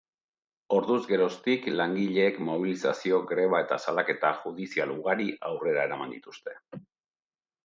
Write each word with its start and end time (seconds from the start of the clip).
Orduz 0.77 1.01
geroztik 1.09 1.67
langileek 1.81 2.39
mobilizazio, 2.47 3.19
greba 3.33 3.61
eta 3.67 3.79
salaketa 3.85 4.33
judizial 4.41 4.95
ugari 4.99 5.29
aurrera 5.53 5.85
eraman 5.91 6.17
dituzte. 6.19 6.59